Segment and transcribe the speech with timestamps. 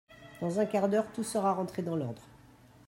[0.39, 2.23] Dans un quart d’heure, tout sera rentré dans l’ordre.